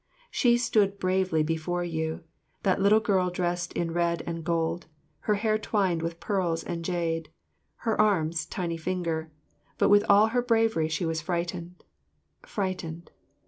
She 0.31 0.57
stood 0.57 0.97
bravely 0.97 1.43
before 1.43 1.83
you, 1.83 2.23
that 2.63 2.81
little 2.81 2.99
girl 3.01 3.29
dressed 3.29 3.71
in 3.73 3.91
red 3.91 4.23
and 4.25 4.43
gold, 4.43 4.87
her 5.29 5.35
hair 5.35 5.59
twined 5.59 6.01
with 6.01 6.19
pearls 6.19 6.63
and 6.63 6.83
jade, 6.83 7.29
her 7.85 8.01
arms 8.01 8.47
tiny 8.47 8.77
finger, 8.77 9.31
but 9.77 9.89
with 9.89 10.03
all 10.09 10.29
her 10.29 10.41
bravery 10.41 10.87
she 10.89 11.05
was 11.05 11.21
frightened 11.21 11.83
frightened. 12.41 13.11